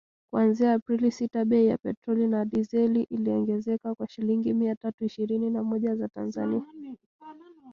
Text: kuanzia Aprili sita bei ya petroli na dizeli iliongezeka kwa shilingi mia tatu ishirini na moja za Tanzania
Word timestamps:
kuanzia 0.31 0.73
Aprili 0.73 1.11
sita 1.11 1.39
bei 1.45 1.65
ya 1.67 1.77
petroli 1.77 2.27
na 2.27 2.45
dizeli 2.45 3.03
iliongezeka 3.09 3.95
kwa 3.95 4.07
shilingi 4.09 4.53
mia 4.53 4.75
tatu 4.75 5.05
ishirini 5.05 5.49
na 5.49 5.63
moja 5.63 5.95
za 5.95 6.07
Tanzania 6.07 6.63